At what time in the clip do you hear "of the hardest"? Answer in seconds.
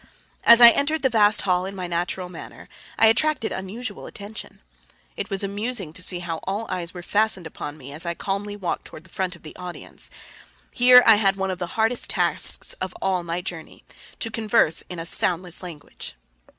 11.51-12.09